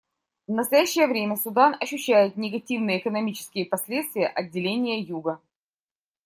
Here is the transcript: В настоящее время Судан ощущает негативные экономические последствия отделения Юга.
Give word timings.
В 0.47 0.51
настоящее 0.51 1.05
время 1.05 1.35
Судан 1.35 1.75
ощущает 1.79 2.35
негативные 2.35 2.97
экономические 2.97 3.67
последствия 3.67 4.25
отделения 4.25 4.99
Юга. 4.99 5.39